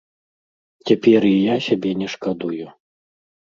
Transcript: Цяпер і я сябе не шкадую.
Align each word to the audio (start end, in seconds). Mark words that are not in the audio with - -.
Цяпер 0.87 1.21
і 1.29 1.35
я 1.35 1.55
сябе 1.67 1.89
не 2.01 2.07
шкадую. 2.17 2.65